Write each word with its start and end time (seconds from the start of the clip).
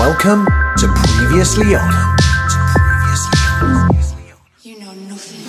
Welcome 0.00 0.46
to 0.78 0.88
Previously 1.12 1.76
On, 1.76 1.92
You 4.62 4.80
know 4.80 4.94
nothing. 5.04 5.44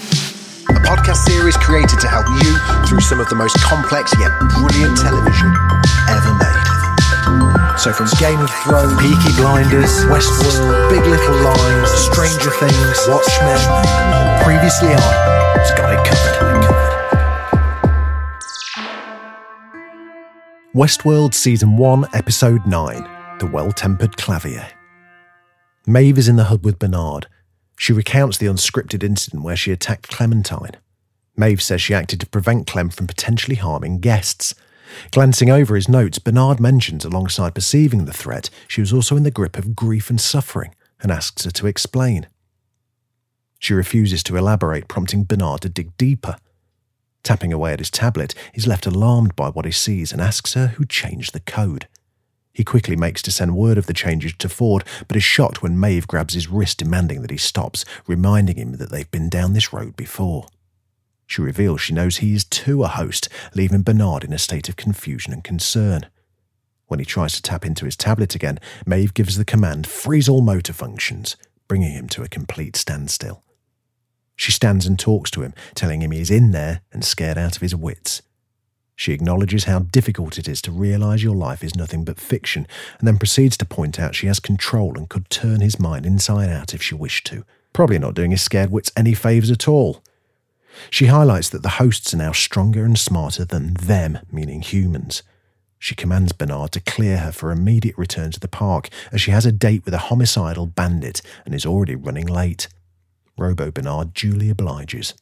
a 0.75 0.80
podcast 0.83 1.23
series 1.23 1.55
created 1.55 2.02
to 2.02 2.08
help 2.09 2.27
you 2.43 2.52
through 2.85 2.99
some 2.99 3.21
of 3.21 3.30
the 3.30 3.35
most 3.35 3.55
complex 3.61 4.11
yet 4.19 4.30
brilliant 4.52 4.99
television 4.99 5.47
ever 6.11 6.33
made. 6.35 7.80
So 7.80 7.93
from 7.93 8.11
Game 8.19 8.41
of 8.41 8.52
Thrones, 8.67 8.99
Peaky 8.99 9.31
Blinders, 9.39 10.03
Westworld, 10.11 10.89
Big 10.91 11.08
Little 11.08 11.36
Lies, 11.47 11.89
Stranger 12.11 12.52
Things, 12.52 12.99
Watchmen, 13.08 13.55
Previously 14.43 14.91
On, 14.91 15.59
it's 15.61 15.71
got 15.80 15.95
it 15.95 16.03
covered. 16.03 16.52
Westworld 20.75 21.33
Season 21.33 21.77
1, 21.77 22.05
Episode 22.13 22.67
9 22.67 23.11
The 23.42 23.47
Well 23.47 23.72
Tempered 23.72 24.17
Clavier. 24.17 24.67
Maeve 25.88 26.20
is 26.20 26.28
in 26.28 26.36
the 26.36 26.44
hub 26.44 26.64
with 26.64 26.78
Bernard. 26.78 27.25
She 27.75 27.92
recounts 27.92 28.38
the 28.38 28.45
unscripted 28.45 29.02
incident 29.02 29.42
where 29.42 29.56
she 29.56 29.72
attacked 29.72 30.09
Clementine. 30.09 30.78
Maeve 31.36 31.59
says 31.59 31.81
she 31.81 31.95
acted 31.95 32.20
to 32.20 32.28
prevent 32.28 32.67
Clem 32.67 32.92
from 32.92 33.08
potentially 33.08 33.56
harming 33.56 34.00
guests. 34.00 34.53
Glancing 35.09 35.50
over 35.50 35.75
his 35.75 35.89
notes, 35.89 36.20
Bernard 36.20 36.59
mentions 36.59 37.03
alongside 37.03 37.56
perceiving 37.56 38.06
the 38.06 38.14
threat, 38.14 38.52
she 38.67 38.80
was 38.80 38.94
also 38.94 39.17
in 39.17 39.23
the 39.23 39.31
grip 39.31 39.58
of 39.58 39.76
grief 39.76 40.11
and 40.11 40.22
suffering 40.22 40.76
and 41.02 41.11
asks 41.11 41.44
her 41.44 41.50
to 41.50 41.66
explain. 41.66 42.28
She 43.58 43.73
refuses 43.73 44.22
to 44.22 44.38
elaborate, 44.38 44.88
prompting 44.88 45.23
Bernard 45.23 45.61
to 45.61 45.70
dig 45.70 45.98
deeper. 45.98 46.36
Tapping 47.23 47.52
away 47.52 47.73
at 47.73 47.80
his 47.80 47.89
tablet, 47.89 48.36
he's 48.53 48.67
left 48.67 48.86
alarmed 48.86 49.36
by 49.36 49.50
what 49.50 49.66
he 49.66 49.72
sees 49.72 50.11
and 50.11 50.22
asks 50.22 50.53
her 50.53 50.67
who 50.67 50.86
changed 50.86 51.33
the 51.33 51.39
code. 51.39 51.88
He 52.53 52.63
quickly 52.63 52.95
makes 52.95 53.21
to 53.23 53.31
send 53.31 53.55
word 53.55 53.77
of 53.77 53.85
the 53.85 53.94
changes 53.94 54.33
to 54.39 54.49
Ford, 54.49 54.83
but 55.08 55.15
is 55.15 55.23
shocked 55.23 55.61
when 55.61 55.80
Maeve 55.80 56.08
grabs 56.08 56.33
his 56.33 56.49
wrist, 56.49 56.80
demanding 56.80 57.21
that 57.21 57.31
he 57.31 57.37
stops, 57.37 57.86
reminding 58.08 58.58
him 58.58 58.73
that 58.73 58.92
they've 58.92 59.09
been 59.09 59.30
down 59.30 59.53
this 59.53 59.71
road 59.71 59.95
before. 59.95 60.48
She 61.27 61.42
reveals 61.42 61.80
she 61.80 61.93
knows 61.93 62.17
he 62.17 62.36
is 62.36 62.43
too 62.43 62.83
a 62.83 62.89
host, 62.89 63.30
leaving 63.55 63.83
Bernard 63.83 64.26
in 64.26 64.33
a 64.33 64.37
state 64.37 64.67
of 64.67 64.76
confusion 64.76 65.31
and 65.31 65.43
concern. 65.43 66.08
When 66.87 66.99
he 66.99 67.05
tries 67.05 67.33
to 67.33 67.42
tap 67.42 67.65
into 67.65 67.86
his 67.86 67.95
tablet 67.95 68.36
again, 68.36 68.59
Maeve 68.86 69.14
gives 69.14 69.37
the 69.37 69.45
command 69.45 69.87
freeze 69.87 70.27
all 70.27 70.42
motor 70.42 70.73
functions, 70.73 71.37
bringing 71.70 71.93
him 71.93 72.09
to 72.09 72.21
a 72.21 72.27
complete 72.27 72.76
standstill. 72.76 73.43
She 74.36 74.52
stands 74.52 74.86
and 74.86 74.99
talks 74.99 75.31
to 75.31 75.42
him, 75.42 75.53
telling 75.73 76.02
him 76.02 76.11
he 76.11 76.20
is 76.20 76.30
in 76.30 76.52
there 76.52 76.81
and 76.92 77.05
scared 77.05 77.37
out 77.37 77.55
of 77.55 77.61
his 77.61 77.73
wits. 77.73 78.21
She 79.02 79.14
acknowledges 79.14 79.64
how 79.64 79.80
difficult 79.80 80.38
it 80.38 80.48
is 80.48 80.62
to 80.62 80.72
realise 80.72 81.23
your 81.23 81.36
life 81.36 81.64
is 81.64 81.76
nothing 81.76 82.06
but 82.06 82.20
fiction, 82.20 82.67
and 83.00 83.08
then 83.08 83.17
proceeds 83.17 83.58
to 83.58 83.66
point 83.66 84.00
out 84.00 84.14
she 84.14 84.28
has 84.28 84.39
control 84.39 84.95
and 84.95 85.10
could 85.10 85.28
turn 85.32 85.60
his 85.60 85.80
mind 85.80 86.06
inside 86.06 86.52
out 86.52 86.76
if 86.76 86.84
she 86.84 86.94
wished 86.94 87.26
to, 87.26 87.44
probably 87.73 87.98
not 87.98 88.14
doing 88.14 88.30
his 88.30 88.44
scared 88.44 88.70
wits 88.70 88.92
any 88.95 89.16
favours 89.16 89.50
at 89.50 89.67
all. 89.67 90.04
She 90.92 91.08
highlights 91.08 91.50
that 91.50 91.64
the 91.64 91.80
hosts 91.80 92.14
are 92.14 92.17
now 92.17 92.32
stronger 92.32 92.86
and 92.86 92.95
smarter 92.95 93.44
than 93.44 93.73
them, 93.73 94.20
meaning 94.32 94.62
humans. 94.62 95.23
She 95.80 95.95
commands 95.95 96.32
Bernard 96.32 96.72
to 96.73 96.80
clear 96.80 97.18
her 97.18 97.32
for 97.32 97.50
immediate 97.50 97.98
return 97.98 98.30
to 98.30 98.39
the 98.39 98.48
park, 98.48 98.89
as 99.12 99.20
she 99.20 99.32
has 99.32 99.48
a 99.48 99.52
date 99.52 99.83
with 99.83 99.95
a 99.95 100.10
homicidal 100.10 100.68
bandit 100.68 101.23
and 101.44 101.56
is 101.56 101.66
already 101.66 101.95
running 101.95 102.28
late. 102.28 102.68
Robo 103.36 103.72
Bernard 103.72 104.14
duly 104.14 104.52
obliges. 104.52 105.16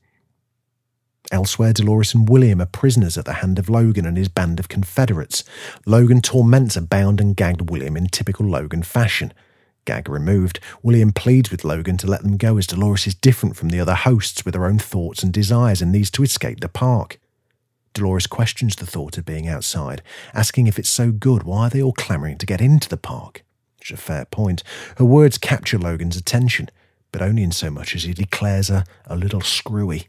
Elsewhere, 1.31 1.74
Dolores 1.74 2.16
and 2.16 2.28
William 2.28 2.62
are 2.62 2.66
prisoners 2.66 3.18
at 3.18 3.25
the 3.25 3.34
hand 3.34 3.59
of 3.59 3.69
Logan 3.69 4.06
and 4.06 4.18
his 4.18 4.30
band 4.30 4.59
of 4.59 4.68
Confederates. 4.68 5.44
Logan 5.85 6.22
torments 6.22 6.75
a 6.75 6.81
bound 6.81 7.22
and 7.22 7.35
gagged 7.35 7.69
William 7.69 7.96
in 7.96 8.07
typical 8.07 8.47
Logan 8.47 8.81
fashion. 8.81 9.31
Gag 9.85 10.09
removed, 10.09 10.59
William 10.84 11.12
pleads 11.12 11.52
with 11.52 11.63
Logan 11.63 11.97
to 11.97 12.07
let 12.07 12.24
them 12.24 12.38
go 12.38 12.57
as 12.57 12.68
Dolores 12.68 13.07
is 13.07 13.16
different 13.16 13.56
from 13.56 13.69
the 13.69 13.80
other 13.80 13.96
hosts 13.96 14.46
with 14.46 14.56
her 14.56 14.66
own 14.66 14.80
thoughts 14.80 15.24
and 15.24 15.31
desires 15.31 15.81
and 15.81 15.91
needs 15.91 16.12
to 16.12 16.24
escape 16.24 16.59
the 16.59 16.69
park. 16.69 17.19
Dolores 17.94 18.28
questions 18.28 18.75
the 18.75 18.86
thought 18.86 19.18
of 19.18 19.25
being 19.25 19.47
outside, 19.47 20.01
asking 20.34 20.68
if 20.68 20.78
it's 20.78 20.90
so 20.90 21.12
good, 21.12 21.44
why 21.44 21.68
are 21.68 21.69
they 21.69 21.81
all 21.81 21.94
clamouring 21.94 22.38
to 22.38 22.46
get 22.46 22.62
into 22.62 22.88
the 22.88 22.97
park? 22.97 23.44
Which 23.80 23.91
is 23.91 24.00
a 24.00 24.01
fair 24.01 24.25
point. 24.25 24.63
Her 24.97 25.06
words 25.06 25.38
capture 25.38 25.80
Logan's 25.80 26.18
attention, 26.18 26.69
but 27.12 27.22
only 27.22 27.44
in 27.44 27.51
so 27.51 27.72
much 27.72 27.96
as 27.96 28.03
he 28.03 28.13
declares 28.13 28.68
her 28.68 28.84
a 29.06 29.16
little 29.16 29.41
screwy. 29.41 30.06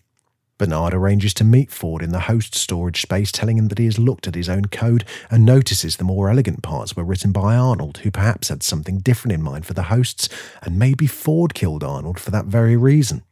Bernard 0.61 0.93
arranges 0.93 1.33
to 1.33 1.43
meet 1.43 1.71
Ford 1.71 2.03
in 2.03 2.13
the 2.13 2.21
host 2.21 2.55
storage 2.55 3.01
space, 3.01 3.33
telling 3.33 3.57
him 3.57 3.69
that 3.69 3.79
he 3.79 3.87
has 3.87 3.99
looked 3.99 4.29
at 4.29 4.35
his 4.35 4.51
own 4.51 4.67
code 4.67 5.07
and 5.31 5.47
notices 5.47 5.97
the 5.97 6.05
more 6.05 6.29
elegant 6.29 6.63
parts 6.63 6.95
were 6.95 7.03
written 7.03 7.33
by 7.33 7.57
Arnold, 7.57 7.97
who 8.03 8.11
perhaps 8.11 8.51
had 8.51 8.63
something 8.63 8.99
different 8.99 9.33
in 9.33 9.43
mind 9.43 9.65
for 9.65 9.73
the 9.73 9.85
hosts, 9.85 10.29
and 10.61 10.79
maybe 10.79 11.07
Ford 11.07 11.55
killed 11.55 11.83
Arnold 11.83 12.21
for 12.21 12.31
that 12.33 12.45
very 12.45 12.77
reason. 12.77 13.23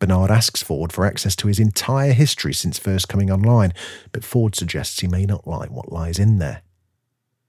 Bernard 0.00 0.30
asks 0.30 0.62
Ford 0.62 0.92
for 0.92 1.06
access 1.06 1.34
to 1.36 1.48
his 1.48 1.58
entire 1.58 2.12
history 2.12 2.52
since 2.52 2.78
first 2.78 3.08
coming 3.08 3.30
online, 3.30 3.72
but 4.12 4.22
Ford 4.22 4.54
suggests 4.54 5.00
he 5.00 5.08
may 5.08 5.24
not 5.24 5.46
like 5.46 5.70
what 5.70 5.90
lies 5.90 6.18
in 6.18 6.40
there. 6.40 6.60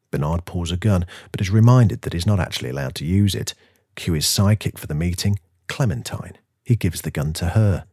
Bernard 0.10 0.46
pulls 0.46 0.72
a 0.72 0.78
gun, 0.78 1.06
but 1.34 1.42
is 1.42 1.50
reminded 1.50 2.04
that 2.04 2.14
he's 2.14 2.26
not 2.26 2.40
actually 2.40 2.70
allowed 2.70 2.96
to 2.96 3.06
use 3.06 3.36
it. 3.36 3.54
Cue 3.96 4.14
his 4.14 4.26
psychic 4.26 4.80
for 4.80 4.88
the 4.88 4.96
meeting, 4.96 5.38
Clementine. 5.68 6.38
He 6.64 6.78
gives 6.78 7.02
the 7.02 7.12
gun 7.12 7.34
to 7.34 7.48
her. 7.48 7.84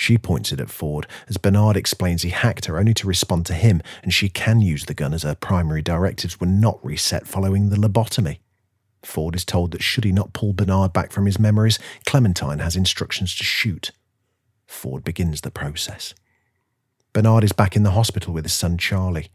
She 0.00 0.16
points 0.16 0.50
it 0.50 0.60
at 0.60 0.70
Ford 0.70 1.06
as 1.28 1.36
Bernard 1.36 1.76
explains 1.76 2.22
he 2.22 2.30
hacked 2.30 2.64
her 2.64 2.78
only 2.78 2.94
to 2.94 3.06
respond 3.06 3.44
to 3.44 3.52
him, 3.52 3.82
and 4.02 4.14
she 4.14 4.30
can 4.30 4.62
use 4.62 4.86
the 4.86 4.94
gun 4.94 5.12
as 5.12 5.24
her 5.24 5.34
primary 5.34 5.82
directives 5.82 6.40
were 6.40 6.46
not 6.46 6.82
reset 6.82 7.26
following 7.26 7.68
the 7.68 7.76
lobotomy. 7.76 8.38
Ford 9.04 9.36
is 9.36 9.44
told 9.44 9.72
that 9.72 9.82
should 9.82 10.04
he 10.04 10.10
not 10.10 10.32
pull 10.32 10.54
Bernard 10.54 10.94
back 10.94 11.12
from 11.12 11.26
his 11.26 11.38
memories, 11.38 11.78
Clementine 12.06 12.60
has 12.60 12.76
instructions 12.76 13.36
to 13.36 13.44
shoot. 13.44 13.90
Ford 14.66 15.04
begins 15.04 15.42
the 15.42 15.50
process. 15.50 16.14
Bernard 17.12 17.44
is 17.44 17.52
back 17.52 17.76
in 17.76 17.82
the 17.82 17.90
hospital 17.90 18.32
with 18.32 18.46
his 18.46 18.54
son 18.54 18.78
Charlie. 18.78 19.28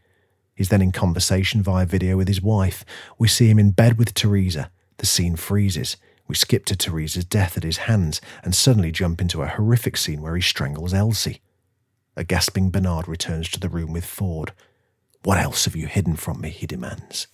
He's 0.55 0.69
then 0.69 0.81
in 0.81 0.91
conversation 0.91 1.61
via 1.61 1.85
video 1.85 2.17
with 2.17 2.27
his 2.27 2.41
wife. 2.41 2.83
We 3.19 3.27
see 3.27 3.51
him 3.51 3.59
in 3.59 3.69
bed 3.69 3.99
with 3.99 4.15
Teresa. 4.15 4.71
The 4.97 5.05
scene 5.05 5.35
freezes. 5.35 5.95
We 6.27 6.35
skip 6.35 6.65
to 6.65 6.75
Teresa's 6.75 7.25
death 7.25 7.57
at 7.57 7.63
his 7.63 7.77
hands 7.77 8.19
and 8.43 8.55
suddenly 8.55 8.91
jump 8.91 9.21
into 9.21 9.41
a 9.41 9.47
horrific 9.47 9.97
scene 9.97 10.21
where 10.21 10.35
he 10.35 10.41
strangles 10.41 10.93
Elsie. 10.93 11.41
A 12.15 12.23
gasping 12.23 12.69
Bernard 12.69 13.07
returns 13.07 13.49
to 13.49 13.59
the 13.59 13.69
room 13.69 13.93
with 13.93 14.05
Ford. 14.05 14.53
What 15.23 15.37
else 15.37 15.65
have 15.65 15.75
you 15.75 15.87
hidden 15.87 16.15
from 16.15 16.41
me? 16.41 16.49
he 16.49 16.65
demands. 16.65 17.27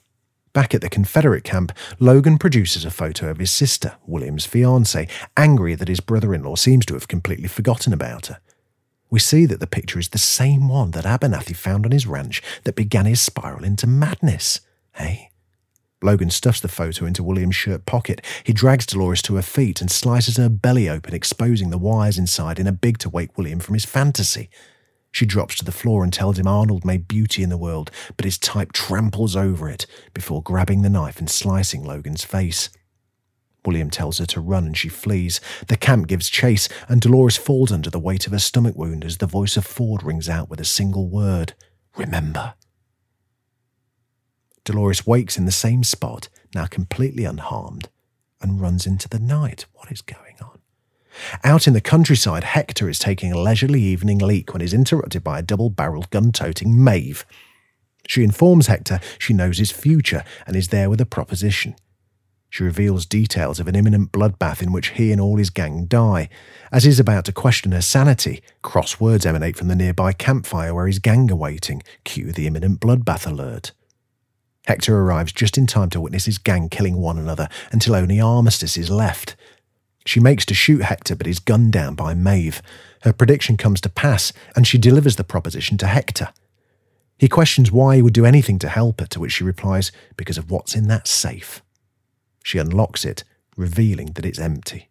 Back 0.53 0.73
at 0.73 0.81
the 0.81 0.89
Confederate 0.89 1.45
camp, 1.45 1.71
Logan 1.99 2.37
produces 2.37 2.83
a 2.83 2.91
photo 2.91 3.29
of 3.29 3.37
his 3.37 3.51
sister, 3.51 3.93
William's 4.05 4.45
fiancée, 4.45 5.09
angry 5.37 5.75
that 5.75 5.87
his 5.87 6.01
brother 6.01 6.33
in 6.33 6.43
law 6.43 6.55
seems 6.55 6.85
to 6.87 6.93
have 6.95 7.07
completely 7.07 7.47
forgotten 7.47 7.93
about 7.93 8.25
her. 8.27 8.39
We 9.09 9.19
see 9.19 9.45
that 9.45 9.59
the 9.59 9.67
picture 9.67 9.99
is 9.99 10.09
the 10.09 10.17
same 10.17 10.67
one 10.67 10.91
that 10.91 11.05
Abernathy 11.05 11.55
found 11.55 11.85
on 11.85 11.91
his 11.91 12.07
ranch 12.07 12.41
that 12.63 12.75
began 12.75 13.05
his 13.05 13.21
spiral 13.21 13.63
into 13.63 13.87
madness. 13.87 14.61
Hey? 14.93 15.30
Logan 16.03 16.29
stuffs 16.31 16.59
the 16.59 16.67
photo 16.67 17.05
into 17.05 17.23
William's 17.23 17.55
shirt 17.55 17.85
pocket. 17.85 18.25
He 18.43 18.53
drags 18.53 18.85
Dolores 18.85 19.21
to 19.23 19.35
her 19.35 19.41
feet 19.41 19.81
and 19.81 19.91
slices 19.91 20.37
her 20.37 20.49
belly 20.49 20.89
open, 20.89 21.13
exposing 21.13 21.69
the 21.69 21.77
wires 21.77 22.17
inside 22.17 22.59
in 22.59 22.67
a 22.67 22.71
big 22.71 22.97
to 22.99 23.09
wake 23.09 23.37
William 23.37 23.59
from 23.59 23.75
his 23.75 23.85
fantasy. 23.85 24.49
She 25.11 25.25
drops 25.25 25.55
to 25.55 25.65
the 25.65 25.71
floor 25.71 26.03
and 26.03 26.11
tells 26.11 26.39
him 26.39 26.47
Arnold 26.47 26.85
made 26.85 27.07
beauty 27.07 27.43
in 27.43 27.49
the 27.49 27.57
world, 27.57 27.91
but 28.17 28.25
his 28.25 28.37
type 28.37 28.71
tramples 28.71 29.35
over 29.35 29.69
it 29.69 29.85
before 30.13 30.41
grabbing 30.41 30.81
the 30.81 30.89
knife 30.89 31.19
and 31.19 31.29
slicing 31.29 31.83
Logan's 31.83 32.23
face. 32.23 32.69
William 33.65 33.91
tells 33.91 34.17
her 34.17 34.25
to 34.25 34.41
run 34.41 34.65
and 34.65 34.77
she 34.77 34.89
flees. 34.89 35.39
The 35.67 35.77
camp 35.77 36.07
gives 36.07 36.29
chase, 36.29 36.67
and 36.87 36.99
Dolores 36.99 37.37
falls 37.37 37.71
under 37.71 37.89
the 37.89 37.99
weight 37.99 38.25
of 38.25 38.33
her 38.33 38.39
stomach 38.39 38.75
wound 38.75 39.05
as 39.05 39.17
the 39.17 39.27
voice 39.27 39.55
of 39.55 39.65
Ford 39.65 40.01
rings 40.01 40.27
out 40.27 40.49
with 40.49 40.59
a 40.59 40.65
single 40.65 41.07
word 41.07 41.53
Remember. 41.97 42.53
Dolores 44.63 45.07
wakes 45.07 45.37
in 45.37 45.45
the 45.45 45.51
same 45.51 45.83
spot, 45.83 46.29
now 46.53 46.65
completely 46.65 47.25
unharmed, 47.25 47.89
and 48.41 48.61
runs 48.61 48.85
into 48.85 49.09
the 49.09 49.19
night. 49.19 49.65
What 49.73 49.91
is 49.91 50.01
going 50.01 50.35
on? 50.41 50.59
Out 51.43 51.67
in 51.67 51.73
the 51.73 51.81
countryside, 51.81 52.43
Hector 52.43 52.89
is 52.89 52.99
taking 52.99 53.31
a 53.31 53.39
leisurely 53.39 53.81
evening 53.81 54.19
leak 54.19 54.53
when 54.53 54.61
he's 54.61 54.73
interrupted 54.73 55.23
by 55.23 55.39
a 55.39 55.43
double 55.43 55.69
barreled 55.69 56.09
gun 56.09 56.31
toting 56.31 56.83
Maeve. 56.83 57.25
She 58.07 58.23
informs 58.23 58.67
Hector 58.67 58.99
she 59.19 59.33
knows 59.33 59.57
his 59.57 59.71
future 59.71 60.23
and 60.47 60.55
is 60.55 60.69
there 60.69 60.89
with 60.89 61.01
a 61.01 61.05
proposition. 61.05 61.75
She 62.49 62.63
reveals 62.63 63.05
details 63.05 63.61
of 63.61 63.67
an 63.69 63.75
imminent 63.75 64.11
bloodbath 64.11 64.61
in 64.61 64.73
which 64.73 64.89
he 64.89 65.13
and 65.13 65.21
all 65.21 65.37
his 65.37 65.49
gang 65.49 65.85
die. 65.85 66.27
As 66.69 66.83
he's 66.83 66.99
about 66.99 67.23
to 67.25 67.31
question 67.31 67.71
her 67.71 67.81
sanity, 67.81 68.41
cross 68.61 68.99
words 68.99 69.25
emanate 69.25 69.55
from 69.55 69.69
the 69.69 69.75
nearby 69.75 70.11
campfire 70.11 70.75
where 70.75 70.87
his 70.87 70.99
gang 70.99 71.31
are 71.31 71.35
waiting. 71.35 71.81
Cue 72.03 72.33
the 72.33 72.47
imminent 72.47 72.81
bloodbath 72.81 73.25
alert. 73.25 73.71
Hector 74.65 74.97
arrives 74.97 75.31
just 75.31 75.57
in 75.57 75.67
time 75.67 75.89
to 75.89 76.01
witness 76.01 76.25
his 76.25 76.37
gang 76.37 76.69
killing 76.69 76.97
one 76.97 77.17
another 77.17 77.49
until 77.71 77.95
only 77.95 78.19
Armistice 78.19 78.77
is 78.77 78.89
left. 78.89 79.35
She 80.05 80.19
makes 80.19 80.45
to 80.45 80.53
shoot 80.53 80.83
Hector 80.83 81.15
but 81.15 81.27
is 81.27 81.39
gunned 81.39 81.73
down 81.73 81.95
by 81.95 82.13
Maeve. 82.13 82.61
Her 83.01 83.13
prediction 83.13 83.57
comes 83.57 83.81
to 83.81 83.89
pass 83.89 84.33
and 84.55 84.65
she 84.65 84.77
delivers 84.77 85.15
the 85.15 85.23
proposition 85.23 85.77
to 85.79 85.87
Hector. 85.87 86.29
He 87.17 87.27
questions 87.27 87.71
why 87.71 87.97
he 87.97 88.01
would 88.01 88.13
do 88.13 88.25
anything 88.25 88.57
to 88.59 88.69
help 88.69 88.99
her, 88.99 89.05
to 89.07 89.19
which 89.19 89.33
she 89.33 89.43
replies, 89.43 89.91
because 90.17 90.39
of 90.39 90.49
what's 90.49 90.75
in 90.75 90.87
that 90.87 91.07
safe. 91.07 91.61
She 92.43 92.57
unlocks 92.57 93.05
it, 93.05 93.23
revealing 93.55 94.13
that 94.13 94.25
it's 94.25 94.39
empty. 94.39 94.89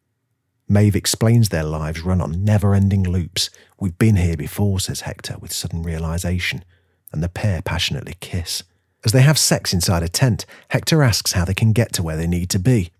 Maeve 0.68 0.94
explains 0.94 1.48
their 1.48 1.64
lives 1.64 2.02
run 2.02 2.20
on 2.20 2.44
never 2.44 2.72
ending 2.72 3.02
loops. 3.02 3.50
We've 3.80 3.98
been 3.98 4.14
here 4.14 4.36
before, 4.36 4.78
says 4.78 5.00
Hector 5.00 5.38
with 5.40 5.52
sudden 5.52 5.82
realization, 5.82 6.64
and 7.12 7.20
the 7.20 7.28
pair 7.28 7.62
passionately 7.62 8.14
kiss. 8.20 8.62
As 9.04 9.12
they 9.12 9.22
have 9.22 9.38
sex 9.38 9.72
inside 9.72 10.02
a 10.02 10.08
tent, 10.08 10.44
Hector 10.68 11.02
asks 11.02 11.32
how 11.32 11.44
they 11.44 11.54
can 11.54 11.72
get 11.72 11.92
to 11.94 12.02
where 12.02 12.16
they 12.16 12.26
need 12.26 12.50
to 12.50 12.58
be. 12.58 12.90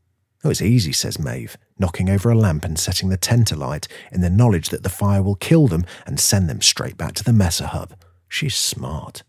Oh, 0.43 0.51
it's 0.51 0.63
easy, 0.63 0.93
says 0.93 1.19
Maeve, 1.19 1.59
knocking 1.79 2.09
over 2.09 2.31
a 2.31 2.35
lamp 2.35 2.65
and 2.65 2.79
setting 2.79 3.11
the 3.11 3.19
tent 3.19 3.53
alight 3.53 3.87
in 4.11 4.23
the 4.23 4.31
knowledge 4.31 4.71
that 4.71 4.83
the 4.83 4.89
fire 4.89 5.23
will 5.23 5.35
kill 5.35 5.69
them 5.69 5.85
and 6.07 6.19
send 6.19 6.49
them 6.49 6.63
straight 6.63 6.97
back 6.97 7.15
to 7.15 7.25
the 7.25 7.33
Mesa 7.33 7.67
hub. 7.69 7.95
She's 8.29 8.55
smart. 8.55 9.23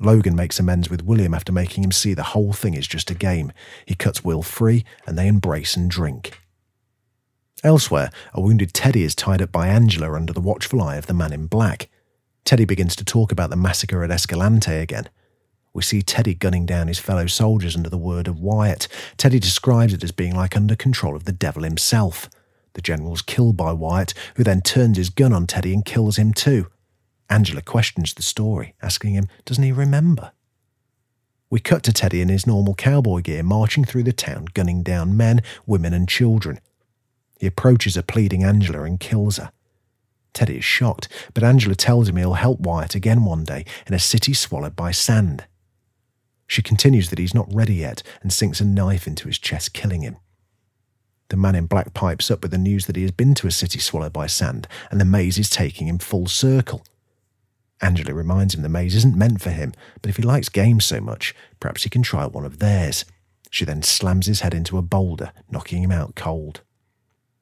Logan 0.00 0.34
makes 0.34 0.58
amends 0.58 0.90
with 0.90 1.04
William 1.04 1.34
after 1.34 1.52
making 1.52 1.84
him 1.84 1.92
see 1.92 2.14
the 2.14 2.22
whole 2.24 2.52
thing 2.52 2.74
is 2.74 2.88
just 2.88 3.10
a 3.10 3.14
game. 3.14 3.52
He 3.86 3.94
cuts 3.94 4.24
Will 4.24 4.42
free 4.42 4.84
and 5.06 5.16
they 5.16 5.28
embrace 5.28 5.76
and 5.76 5.88
drink. 5.88 6.36
Elsewhere, 7.62 8.10
a 8.34 8.40
wounded 8.40 8.74
Teddy 8.74 9.04
is 9.04 9.14
tied 9.14 9.40
up 9.40 9.52
by 9.52 9.68
Angela 9.68 10.12
under 10.14 10.32
the 10.32 10.40
watchful 10.40 10.82
eye 10.82 10.96
of 10.96 11.06
the 11.06 11.14
man 11.14 11.32
in 11.32 11.46
black. 11.46 11.88
Teddy 12.44 12.64
begins 12.64 12.96
to 12.96 13.04
talk 13.04 13.30
about 13.30 13.50
the 13.50 13.56
massacre 13.56 14.02
at 14.02 14.10
Escalante 14.10 14.72
again. 14.72 15.08
We 15.74 15.82
see 15.82 16.02
Teddy 16.02 16.34
gunning 16.34 16.66
down 16.66 16.88
his 16.88 16.98
fellow 16.98 17.26
soldiers 17.26 17.76
under 17.76 17.88
the 17.88 17.96
word 17.96 18.28
of 18.28 18.40
Wyatt. 18.40 18.88
Teddy 19.16 19.38
describes 19.38 19.94
it 19.94 20.04
as 20.04 20.12
being 20.12 20.34
like 20.34 20.56
under 20.56 20.76
control 20.76 21.16
of 21.16 21.24
the 21.24 21.32
devil 21.32 21.62
himself. 21.62 22.28
The 22.74 22.82
general's 22.82 23.22
killed 23.22 23.56
by 23.56 23.72
Wyatt, 23.72 24.14
who 24.36 24.44
then 24.44 24.60
turns 24.60 24.96
his 24.96 25.10
gun 25.10 25.32
on 25.32 25.46
Teddy 25.46 25.72
and 25.72 25.84
kills 25.84 26.16
him 26.16 26.32
too. 26.32 26.66
Angela 27.30 27.62
questions 27.62 28.12
the 28.12 28.22
story, 28.22 28.74
asking 28.82 29.14
him, 29.14 29.28
doesn't 29.44 29.64
he 29.64 29.72
remember? 29.72 30.32
We 31.48 31.60
cut 31.60 31.82
to 31.84 31.92
Teddy 31.92 32.20
in 32.20 32.28
his 32.28 32.46
normal 32.46 32.74
cowboy 32.74 33.20
gear, 33.22 33.42
marching 33.42 33.84
through 33.84 34.04
the 34.04 34.12
town, 34.12 34.46
gunning 34.54 34.82
down 34.82 35.16
men, 35.16 35.42
women, 35.66 35.92
and 35.94 36.08
children. 36.08 36.60
He 37.38 37.46
approaches 37.46 37.96
a 37.96 38.02
pleading 38.02 38.44
Angela 38.44 38.84
and 38.84 39.00
kills 39.00 39.38
her. 39.38 39.52
Teddy 40.32 40.58
is 40.58 40.64
shocked, 40.64 41.08
but 41.34 41.44
Angela 41.44 41.74
tells 41.74 42.08
him 42.08 42.16
he'll 42.16 42.34
help 42.34 42.60
Wyatt 42.60 42.94
again 42.94 43.24
one 43.24 43.44
day 43.44 43.64
in 43.86 43.92
a 43.92 43.98
city 43.98 44.32
swallowed 44.32 44.76
by 44.76 44.92
sand. 44.92 45.44
She 46.46 46.62
continues 46.62 47.10
that 47.10 47.18
he's 47.18 47.34
not 47.34 47.52
ready 47.52 47.74
yet 47.74 48.02
and 48.22 48.32
sinks 48.32 48.60
a 48.60 48.64
knife 48.64 49.06
into 49.06 49.28
his 49.28 49.38
chest, 49.38 49.72
killing 49.72 50.02
him. 50.02 50.16
The 51.28 51.36
man 51.36 51.54
in 51.54 51.66
black 51.66 51.94
pipes 51.94 52.30
up 52.30 52.42
with 52.42 52.50
the 52.50 52.58
news 52.58 52.86
that 52.86 52.96
he 52.96 53.02
has 53.02 53.10
been 53.10 53.34
to 53.36 53.46
a 53.46 53.50
city 53.50 53.78
swallowed 53.78 54.12
by 54.12 54.26
sand 54.26 54.68
and 54.90 55.00
the 55.00 55.06
maze 55.06 55.38
is 55.38 55.48
taking 55.48 55.88
him 55.88 55.98
full 55.98 56.26
circle. 56.26 56.84
Angela 57.80 58.14
reminds 58.14 58.54
him 58.54 58.62
the 58.62 58.68
maze 58.68 58.94
isn't 58.94 59.16
meant 59.16 59.40
for 59.40 59.50
him, 59.50 59.72
but 60.00 60.08
if 60.08 60.16
he 60.16 60.22
likes 60.22 60.48
games 60.48 60.84
so 60.84 61.00
much, 61.00 61.34
perhaps 61.58 61.82
he 61.82 61.90
can 61.90 62.02
try 62.02 62.26
one 62.26 62.44
of 62.44 62.58
theirs. 62.58 63.04
She 63.50 63.64
then 63.64 63.82
slams 63.82 64.26
his 64.26 64.40
head 64.40 64.54
into 64.54 64.78
a 64.78 64.82
boulder, 64.82 65.32
knocking 65.50 65.82
him 65.82 65.90
out 65.90 66.14
cold. 66.14 66.60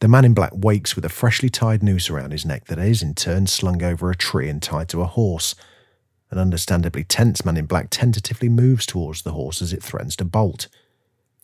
The 0.00 0.08
man 0.08 0.24
in 0.24 0.32
black 0.32 0.52
wakes 0.54 0.96
with 0.96 1.04
a 1.04 1.10
freshly 1.10 1.50
tied 1.50 1.82
noose 1.82 2.08
around 2.08 2.32
his 2.32 2.46
neck 2.46 2.66
that 2.66 2.78
is 2.78 3.02
in 3.02 3.14
turn 3.14 3.46
slung 3.46 3.82
over 3.82 4.10
a 4.10 4.16
tree 4.16 4.48
and 4.48 4.62
tied 4.62 4.88
to 4.88 5.02
a 5.02 5.06
horse. 5.06 5.54
An 6.30 6.38
understandably 6.38 7.04
tense 7.04 7.44
man 7.44 7.56
in 7.56 7.66
black 7.66 7.88
tentatively 7.90 8.48
moves 8.48 8.86
towards 8.86 9.22
the 9.22 9.32
horse 9.32 9.60
as 9.60 9.72
it 9.72 9.82
threatens 9.82 10.16
to 10.16 10.24
bolt. 10.24 10.68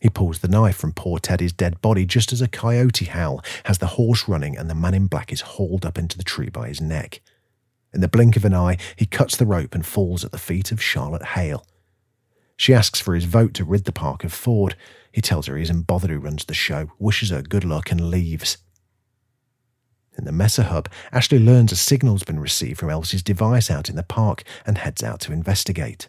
He 0.01 0.09
pulls 0.09 0.39
the 0.39 0.49
knife 0.49 0.77
from 0.77 0.93
poor 0.93 1.19
Teddy's 1.19 1.53
dead 1.53 1.81
body 1.81 2.05
just 2.05 2.33
as 2.33 2.41
a 2.41 2.49
coyote 2.49 3.07
howl 3.07 3.43
has 3.65 3.79
the 3.79 3.87
horse 3.87 4.29
running 4.29 4.57
and 4.57 4.71
the 4.71 4.75
man 4.75 4.95
in 4.95 5.07
black 5.07 5.33
is 5.33 5.41
hauled 5.41 5.85
up 5.85 5.99
into 5.99 6.17
the 6.17 6.25
tree 6.25 6.51
by 6.51 6.69
his 6.69 6.81
neck. 6.81 7.21
In 7.93 8.01
the 8.01 8.09
blink 8.09 8.37
of 8.37 8.45
an 8.45 8.55
eye, 8.55 8.77
he 8.95 9.07
cuts 9.07 9.37
the 9.37 9.47
rope 9.47 9.75
and 9.75 9.85
falls 9.85 10.25
at 10.25 10.31
the 10.31 10.39
feet 10.39 10.71
of 10.71 10.83
Charlotte 10.83 11.25
Hale. 11.25 11.67
She 12.57 12.75
asks 12.75 13.01
for 13.01 13.15
his 13.15 13.25
vote 13.25 13.55
to 13.55 13.65
rid 13.65 13.85
the 13.85 13.93
park 13.93 14.23
of 14.23 14.33
Ford. 14.33 14.77
He 15.11 15.21
tells 15.21 15.47
her 15.47 15.57
he 15.57 15.63
isn't 15.63 15.87
bothered 15.87 16.11
who 16.11 16.19
runs 16.19 16.45
the 16.45 16.55
show, 16.55 16.91
wishes 16.99 17.31
her 17.31 17.43
good 17.43 17.65
luck, 17.65 17.91
and 17.91 18.11
leaves. 18.11 18.59
In 20.17 20.25
the 20.25 20.33
Mesa 20.33 20.65
hub, 20.65 20.89
Ashley 21.13 21.39
learns 21.39 21.73
a 21.73 21.77
signal's 21.77 22.23
been 22.23 22.41
received 22.41 22.79
from 22.79 22.91
Elsie's 22.91 23.23
device 23.23 23.71
out 23.71 23.91
in 23.91 23.97
the 23.97 24.03
park 24.03 24.43
and 24.65 24.79
heads 24.79 25.03
out 25.03 25.21
to 25.21 25.33
investigate. 25.33 26.09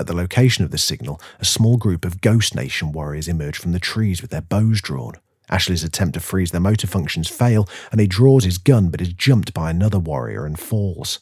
At 0.00 0.06
the 0.06 0.16
location 0.16 0.64
of 0.64 0.70
the 0.70 0.78
signal, 0.78 1.20
a 1.40 1.44
small 1.44 1.76
group 1.76 2.04
of 2.04 2.20
Ghost 2.20 2.54
Nation 2.54 2.92
warriors 2.92 3.28
emerge 3.28 3.58
from 3.58 3.72
the 3.72 3.80
trees 3.80 4.20
with 4.22 4.30
their 4.30 4.40
bows 4.40 4.80
drawn. 4.80 5.14
Ashley's 5.50 5.84
attempt 5.84 6.14
to 6.14 6.20
freeze 6.20 6.50
their 6.50 6.60
motor 6.60 6.86
functions 6.86 7.28
fail, 7.28 7.68
and 7.90 8.00
he 8.00 8.06
draws 8.06 8.44
his 8.44 8.58
gun 8.58 8.90
but 8.90 9.00
is 9.00 9.12
jumped 9.12 9.54
by 9.54 9.70
another 9.70 9.98
warrior 9.98 10.44
and 10.44 10.58
falls. 10.58 11.20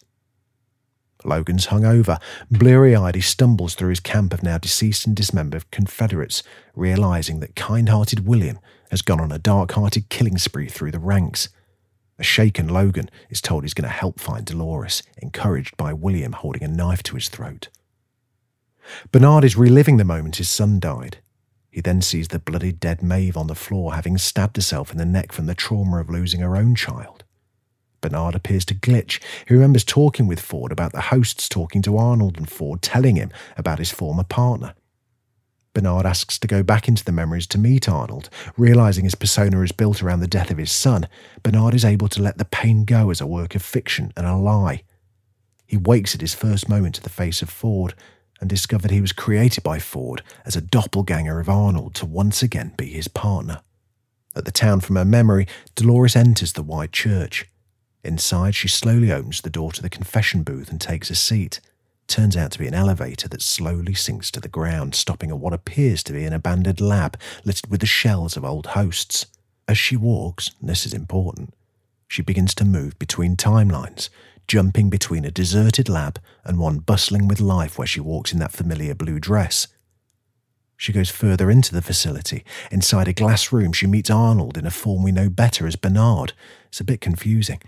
Logan's 1.25 1.67
hung 1.67 1.85
over. 1.85 2.19
Bleary 2.51 2.95
eyed, 2.95 3.15
he 3.15 3.21
stumbles 3.21 3.75
through 3.75 3.91
his 3.91 4.01
camp 4.01 4.33
of 4.33 4.43
now 4.43 4.59
deceased 4.59 5.07
and 5.07 5.17
dismembered 5.17 5.71
Confederates, 5.71 6.43
realizing 6.75 7.41
that 7.41 7.57
kind 7.57 7.89
hearted 7.89 8.27
William 8.27 8.59
has 8.91 9.03
gone 9.03 9.21
on 9.21 9.33
a 9.33 9.39
dark 9.39 9.73
hearted 9.73 10.09
killing 10.09 10.39
spree 10.39 10.69
through 10.69 10.91
the 10.91 10.99
ranks. 10.99 11.49
A 12.19 12.23
shaken 12.23 12.69
Logan 12.69 13.11
is 13.29 13.41
told 13.41 13.65
he's 13.65 13.75
going 13.75 13.89
to 13.89 13.95
help 13.95 14.19
find 14.19 14.47
Dolores, 14.47 15.03
encouraged 15.19 15.77
by 15.77 15.93
William 15.93 16.33
holding 16.33 16.63
a 16.63 16.69
knife 16.69 17.03
to 17.05 17.15
his 17.15 17.29
throat. 17.29 17.69
Bernard 19.13 19.45
is 19.45 19.57
reliving 19.57 19.97
the 19.97 20.05
moment 20.05 20.37
his 20.37 20.49
son 20.49 20.81
died. 20.81 21.19
He 21.71 21.83
then 21.83 22.01
sees 22.01 22.29
the 22.29 22.39
bloody 22.39 22.73
dead 22.73 23.03
Maeve 23.03 23.37
on 23.37 23.49
the 23.49 23.55
floor, 23.55 23.95
having 23.95 24.17
stabbed 24.17 24.57
herself 24.57 24.91
in 24.91 24.97
the 24.97 25.05
neck 25.05 25.31
from 25.31 25.45
the 25.45 25.55
trauma 25.55 26.01
of 26.01 26.09
losing 26.09 26.41
her 26.41 26.57
own 26.57 26.75
child. 26.75 27.25
Bernard 28.01 28.35
appears 28.35 28.65
to 28.67 28.75
glitch. 28.75 29.21
He 29.47 29.55
remembers 29.55 29.85
talking 29.85 30.27
with 30.27 30.41
Ford 30.41 30.73
about 30.73 30.93
the 30.93 31.01
hosts 31.03 31.49
talking 31.49 31.83
to 31.83 31.99
Arnold 31.99 32.39
and 32.39 32.49
Ford 32.49 32.81
telling 32.81 33.17
him 33.17 33.31
about 33.59 33.79
his 33.79 33.91
former 33.91 34.25
partner. 34.25 34.75
Bernard 35.77 36.07
asks 36.07 36.39
to 36.39 36.49
go 36.49 36.63
back 36.63 36.89
into 36.89 37.05
the 37.05 37.13
memories 37.13 37.47
to 37.49 37.59
meet 37.59 37.87
Arnold. 37.87 38.31
Realizing 38.57 39.05
his 39.05 39.15
persona 39.15 39.61
is 39.61 39.73
built 39.73 40.03
around 40.03 40.21
the 40.21 40.27
death 40.27 40.51
of 40.51 40.57
his 40.57 40.71
son, 40.71 41.07
Bernard 41.43 41.75
is 41.75 41.85
able 41.85 42.09
to 42.09 42.23
let 42.23 42.39
the 42.39 42.47
pain 42.47 42.87
go 42.87 43.11
as 43.11 43.21
a 43.21 43.27
work 43.27 43.55
of 43.55 43.61
fiction 43.61 44.11
and 44.17 44.27
a 44.27 44.37
lie. 44.37 44.85
He 45.67 45.77
wakes 45.77 46.15
at 46.15 46.23
his 46.23 46.33
first 46.33 46.67
moment 46.67 46.95
to 46.95 47.03
the 47.03 47.11
face 47.11 47.43
of 47.43 47.51
Ford 47.51 47.93
and 48.41 48.49
discovered 48.49 48.91
he 48.91 49.03
was 49.03 49.13
created 49.13 49.63
by 49.63 49.79
Ford 49.79 50.23
as 50.47 50.57
a 50.57 50.63
doppelganger 50.63 51.41
of 51.41 51.51
Arnold 51.51 51.95
to 51.97 52.07
once 52.07 52.43
again 52.43 52.73
be 52.79 52.87
his 52.87 53.09
partner. 53.09 53.61
At 54.35 54.47
the 54.47 54.53
town 54.53 54.81
from 54.81 54.97
her 54.97 55.05
memory, 55.05 55.47
Dolores 55.75 56.17
enters 56.17 56.55
the 56.55 56.63
white 56.63 56.93
church. 56.93 57.45
Inside, 58.03 58.55
she 58.55 58.69
slowly 58.69 59.13
opens 59.13 59.43
the 59.43 59.51
door 59.51 59.73
to 59.73 59.83
the 59.83 59.91
confession 59.91 60.43
booth 60.43 60.71
and 60.71 60.81
takes 60.81 61.11
a 61.11 61.15
seat 61.15 61.61
turns 62.07 62.37
out 62.37 62.53
to 62.53 62.59
be 62.59 62.67
an 62.67 62.75
elevator 62.75 63.29
that 63.29 63.43
slowly 63.43 63.95
sinks 63.95 64.31
to 64.31 64.41
the 64.41 64.49
ground, 64.49 64.95
stopping 64.95 65.31
at 65.31 65.39
what 65.39 65.53
appears 65.53 66.03
to 66.05 66.13
be 66.13 66.25
an 66.25 66.33
abandoned 66.33 66.81
lab 66.81 67.19
littered 67.45 67.71
with 67.71 67.81
the 67.81 67.87
shells 67.87 68.37
of 68.37 68.45
old 68.45 68.69
hosts. 68.69 69.27
As 69.69 69.77
she 69.77 69.97
walks, 69.97 70.53
this 70.63 70.87
is 70.87 70.95
important, 70.95 71.53
she 72.09 72.23
begins 72.23 72.55
to 72.55 72.65
move 72.65 72.99
between 72.99 73.37
timelines, 73.37 74.09
jumping 74.47 74.89
between 74.89 75.25
a 75.25 75.31
deserted 75.31 75.89
lab 75.89 76.21
and 76.45 76.59
one 76.59 76.79
bustling 76.79 77.27
with 77.27 77.41
life 77.41 77.79
where 77.79 77.87
she 77.87 78.01
walks 78.01 78.33
in 78.33 78.39
that 78.39 78.53
familiar 78.53 78.95
blue 78.95 79.19
dress. 79.19 79.67
She 80.77 80.93
goes 80.93 81.11
further 81.11 81.51
into 81.51 81.75
the 81.75 81.83
facility. 81.83 82.45
Inside 82.71 83.09
a 83.09 83.15
glass 83.15 83.51
room, 83.51 83.73
she 83.73 83.87
meets 83.87 84.11
Arnold 84.11 84.59
in 84.59 84.67
a 84.67 84.71
form 84.71 85.03
we 85.03 85.11
know 85.11 85.31
better 85.31 85.67
as 85.67 85.75
Bernard. 85.75 86.35
It's 86.69 86.81
a 86.81 86.85
bit 86.85 87.01
confusing. 87.01 87.61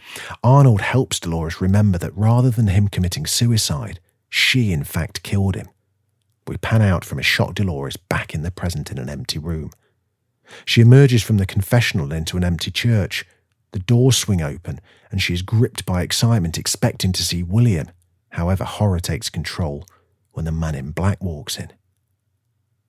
Arnold 0.44 0.82
helps 0.82 1.18
Dolores 1.18 1.60
remember 1.60 1.96
that 1.98 2.16
rather 2.16 2.50
than 2.50 2.66
him 2.66 2.88
committing 2.88 3.24
suicide, 3.24 3.98
she 4.28 4.72
in 4.72 4.84
fact 4.84 5.22
killed 5.22 5.54
him. 5.54 5.68
We 6.46 6.56
pan 6.56 6.82
out 6.82 7.04
from 7.04 7.18
a 7.18 7.22
shocked 7.22 7.56
Dolores 7.56 7.96
back 7.96 8.34
in 8.34 8.42
the 8.42 8.50
present 8.50 8.90
in 8.90 8.98
an 8.98 9.08
empty 9.08 9.38
room. 9.38 9.70
She 10.64 10.80
emerges 10.80 11.22
from 11.22 11.36
the 11.36 11.46
confessional 11.46 12.12
into 12.12 12.36
an 12.36 12.44
empty 12.44 12.70
church. 12.70 13.26
The 13.72 13.78
doors 13.78 14.16
swing 14.16 14.40
open, 14.40 14.80
and 15.10 15.20
she 15.20 15.34
is 15.34 15.42
gripped 15.42 15.84
by 15.84 16.02
excitement, 16.02 16.56
expecting 16.56 17.12
to 17.12 17.22
see 17.22 17.42
William. 17.42 17.88
However, 18.30 18.64
horror 18.64 19.00
takes 19.00 19.28
control 19.28 19.86
when 20.32 20.46
the 20.46 20.52
man 20.52 20.74
in 20.74 20.92
black 20.92 21.22
walks 21.22 21.58
in. 21.58 21.72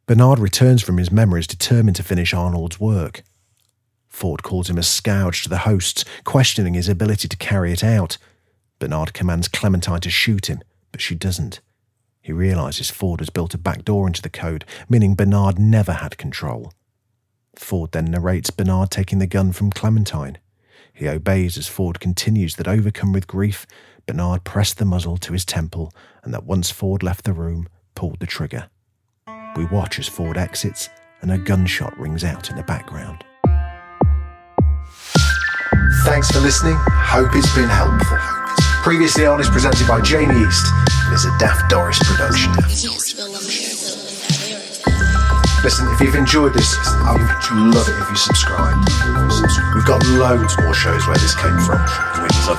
Bernard 0.06 0.40
returns 0.40 0.82
from 0.82 0.98
his 0.98 1.12
memories 1.12 1.48
determined 1.48 1.96
to 1.98 2.04
finish 2.04 2.34
Arnold's 2.34 2.80
work. 2.80 3.24
Ford 4.08 4.42
calls 4.42 4.70
him 4.70 4.78
a 4.78 4.84
scourge 4.84 5.44
to 5.44 5.50
the 5.50 5.60
hosts, 5.60 6.04
questioning 6.24 6.74
his 6.74 6.90
ability 6.90 7.28
to 7.28 7.38
carry 7.38 7.72
it 7.72 7.84
out. 7.84 8.18
Bernard 8.80 9.14
commands 9.14 9.48
Clementine 9.48 10.02
to 10.02 10.10
shoot 10.10 10.48
him, 10.48 10.62
but 10.92 11.02
she 11.02 11.16
doesn't. 11.16 11.62
He 12.22 12.32
realizes 12.32 12.90
Ford 12.90 13.22
has 13.22 13.30
built 13.30 13.54
a 13.54 13.58
back 13.58 13.84
door 13.86 14.06
into 14.06 14.22
the 14.22 14.30
code, 14.30 14.66
meaning 14.88 15.16
Bernard 15.16 15.58
never 15.58 15.94
had 15.94 16.18
control. 16.18 16.74
Ford 17.56 17.92
then 17.92 18.06
narrates 18.06 18.50
Bernard 18.50 18.92
taking 18.92 19.20
the 19.20 19.28
gun 19.28 19.52
from 19.52 19.72
Clementine. 19.72 20.38
He 20.94 21.08
obeys 21.08 21.58
as 21.58 21.68
Ford 21.68 22.00
continues 22.00 22.56
that 22.56 22.68
overcome 22.68 23.14
with 23.14 23.28
grief, 23.28 23.66
Bernard 24.06 24.44
pressed 24.44 24.78
the 24.78 24.86
muzzle 24.86 25.18
to 25.18 25.34
his 25.34 25.46
temple 25.46 25.94
and 26.24 26.34
that 26.34 26.46
once 26.46 26.72
Ford 26.72 27.04
left 27.04 27.26
the 27.26 27.34
room, 27.34 27.68
pulled 27.96 28.20
the 28.20 28.26
trigger. 28.26 28.70
We 29.56 29.66
watch 29.66 30.00
as 30.00 30.08
Ford 30.08 30.38
exits 30.38 30.90
and 31.22 31.32
a 31.32 31.38
gunshot 31.38 31.98
rings 32.00 32.24
out 32.24 32.50
in 32.50 32.56
the 32.56 32.64
background. 32.64 33.24
Thanks 36.04 36.32
for 36.32 36.40
listening. 36.40 36.76
Hope 36.78 37.30
it's 37.34 37.54
been 37.56 37.70
helpful. 37.70 38.39
Previously 38.82 39.26
on 39.26 39.40
is 39.40 39.50
presented 39.50 39.88
by 39.88 40.02
Jamie 40.02 40.42
East 40.42 40.66
and 41.06 41.14
is 41.14 41.26
a 41.26 41.38
Daft 41.38 41.70
Doris 41.70 42.00
production. 42.00 42.52
Listen, 45.64 45.92
if 45.92 46.00
you've 46.00 46.16
enjoyed 46.16 46.54
this, 46.54 46.78
I 47.04 47.12
would 47.12 47.76
love 47.76 47.88
it 47.90 48.00
if 48.00 48.10
you 48.10 48.16
subscribed. 48.16 48.88
We've 49.76 49.86
got 49.86 50.02
loads 50.16 50.58
more 50.62 50.74
shows 50.74 51.06
where 51.08 51.18
this 51.18 51.36
came 51.36 51.60
from, 51.60 51.84
we'd 52.24 52.32
love 52.48 52.59